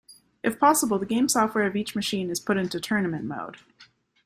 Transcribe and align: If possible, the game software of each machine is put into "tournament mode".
If 0.41 0.59
possible, 0.59 0.97
the 0.97 1.05
game 1.05 1.29
software 1.29 1.67
of 1.67 1.75
each 1.75 1.93
machine 1.95 2.31
is 2.31 2.39
put 2.39 2.57
into 2.57 2.79
"tournament 2.79 3.25
mode". 3.25 3.57